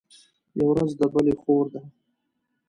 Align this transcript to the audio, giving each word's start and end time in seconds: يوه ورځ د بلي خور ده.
يوه 0.57 0.69
ورځ 0.71 0.91
د 0.99 1.01
بلي 1.13 1.33
خور 1.41 1.65
ده. 1.73 1.81